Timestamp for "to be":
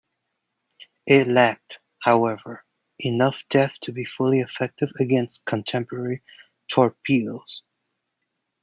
3.81-4.03